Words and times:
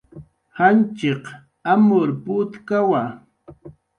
Janchiq 0.57 1.23
amur 1.71 2.09
putkawa 2.23 3.01